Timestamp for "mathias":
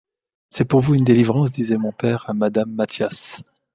2.71-3.39